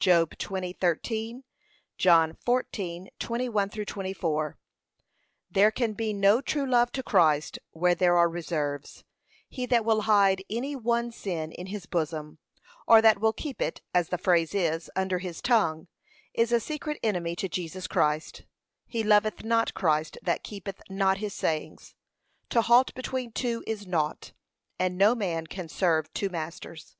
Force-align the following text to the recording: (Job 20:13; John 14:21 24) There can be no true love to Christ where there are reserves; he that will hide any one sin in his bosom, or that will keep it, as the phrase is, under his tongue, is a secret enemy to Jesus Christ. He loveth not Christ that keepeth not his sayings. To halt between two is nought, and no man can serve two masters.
(Job 0.00 0.32
20:13; 0.36 1.44
John 1.96 2.34
14:21 2.46 3.86
24) 3.86 4.58
There 5.50 5.70
can 5.70 5.94
be 5.94 6.12
no 6.12 6.42
true 6.42 6.66
love 6.68 6.92
to 6.92 7.02
Christ 7.02 7.58
where 7.70 7.94
there 7.94 8.14
are 8.18 8.28
reserves; 8.28 9.02
he 9.48 9.64
that 9.64 9.86
will 9.86 10.02
hide 10.02 10.44
any 10.50 10.76
one 10.76 11.10
sin 11.10 11.52
in 11.52 11.68
his 11.68 11.86
bosom, 11.86 12.38
or 12.86 13.00
that 13.00 13.18
will 13.18 13.32
keep 13.32 13.62
it, 13.62 13.80
as 13.94 14.10
the 14.10 14.18
phrase 14.18 14.54
is, 14.54 14.90
under 14.94 15.20
his 15.20 15.40
tongue, 15.40 15.88
is 16.34 16.52
a 16.52 16.60
secret 16.60 17.00
enemy 17.02 17.34
to 17.36 17.48
Jesus 17.48 17.86
Christ. 17.86 18.42
He 18.86 19.02
loveth 19.02 19.42
not 19.42 19.72
Christ 19.72 20.18
that 20.20 20.44
keepeth 20.44 20.82
not 20.90 21.16
his 21.16 21.32
sayings. 21.32 21.94
To 22.50 22.60
halt 22.60 22.92
between 22.94 23.32
two 23.32 23.64
is 23.66 23.86
nought, 23.86 24.34
and 24.78 24.98
no 24.98 25.14
man 25.14 25.46
can 25.46 25.66
serve 25.66 26.12
two 26.12 26.28
masters. 26.28 26.94